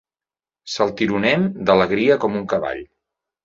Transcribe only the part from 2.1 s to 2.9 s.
com un cavall.